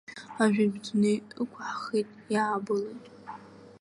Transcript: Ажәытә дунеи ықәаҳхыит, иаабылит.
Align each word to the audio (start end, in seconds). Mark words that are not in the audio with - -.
Ажәытә 0.43 0.77
дунеи 0.83 1.17
ықәаҳхыит, 1.41 2.09
иаабылит. 2.33 3.03